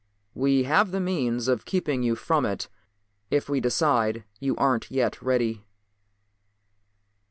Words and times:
We 0.33 0.63
have 0.63 0.89
the 0.89 0.99
means 0.99 1.47
of 1.47 1.63
keeping 1.63 2.01
you 2.01 2.15
from 2.15 2.43
it 2.43 2.69
if 3.29 3.47
we 3.47 3.59
decide 3.59 4.23
you 4.39 4.55
aren't 4.55 4.89
yet 4.89 5.21
ready." 5.21 5.63